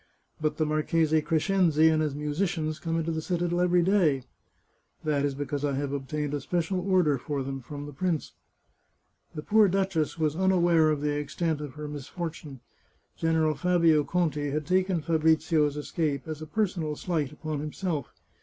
[0.41, 4.23] "But the Marchese Crescenzi and his musicians come into the citadel every day.""
[5.03, 8.33] That is because I have obtained a special order for them from the prince."
[9.35, 12.61] The poor duchess was unaware of the extent of her mis fortune.
[13.15, 18.11] General Fabio Conti had taken Fabrizio's escape as a personal slight upon himself.